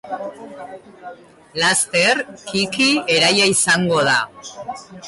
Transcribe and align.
Laster, 1.65 2.25
Kiki 2.49 2.91
eraila 3.19 3.53
izango 3.59 4.05
da. 4.11 4.19